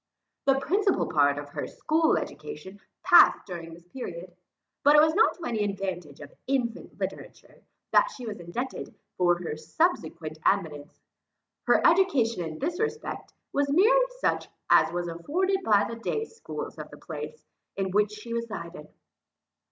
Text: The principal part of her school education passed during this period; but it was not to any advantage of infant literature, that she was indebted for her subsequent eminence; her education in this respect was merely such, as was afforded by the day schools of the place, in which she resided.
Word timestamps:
The 0.45 0.59
principal 0.59 1.05
part 1.05 1.37
of 1.37 1.49
her 1.49 1.67
school 1.67 2.17
education 2.17 2.79
passed 3.03 3.45
during 3.45 3.71
this 3.71 3.85
period; 3.87 4.35
but 4.83 4.95
it 4.95 4.99
was 4.99 5.13
not 5.13 5.35
to 5.35 5.43
any 5.45 5.63
advantage 5.63 6.21
of 6.21 6.33
infant 6.47 6.99
literature, 6.99 7.61
that 7.91 8.09
she 8.09 8.25
was 8.25 8.39
indebted 8.39 8.95
for 9.15 9.37
her 9.37 9.55
subsequent 9.55 10.39
eminence; 10.43 11.03
her 11.67 11.85
education 11.85 12.43
in 12.43 12.57
this 12.57 12.79
respect 12.79 13.35
was 13.53 13.69
merely 13.71 14.07
such, 14.19 14.47
as 14.71 14.91
was 14.91 15.07
afforded 15.07 15.59
by 15.63 15.83
the 15.87 15.97
day 15.97 16.25
schools 16.25 16.79
of 16.79 16.89
the 16.89 16.97
place, 16.97 17.45
in 17.75 17.91
which 17.91 18.11
she 18.11 18.33
resided. 18.33 18.87